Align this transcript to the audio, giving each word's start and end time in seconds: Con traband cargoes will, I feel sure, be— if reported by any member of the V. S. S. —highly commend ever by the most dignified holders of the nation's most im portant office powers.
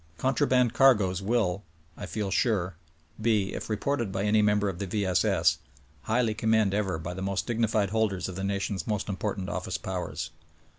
Con 0.17 0.33
traband 0.33 0.73
cargoes 0.73 1.21
will, 1.21 1.61
I 1.95 2.07
feel 2.07 2.31
sure, 2.31 2.75
be— 3.21 3.53
if 3.53 3.69
reported 3.69 4.11
by 4.11 4.23
any 4.23 4.41
member 4.41 4.67
of 4.67 4.79
the 4.79 4.87
V. 4.87 5.05
S. 5.05 5.23
S. 5.23 5.59
—highly 6.05 6.33
commend 6.33 6.73
ever 6.73 6.97
by 6.97 7.13
the 7.13 7.21
most 7.21 7.45
dignified 7.45 7.91
holders 7.91 8.27
of 8.27 8.35
the 8.35 8.43
nation's 8.43 8.87
most 8.87 9.07
im 9.09 9.15
portant 9.15 9.47
office 9.47 9.77
powers. 9.77 10.31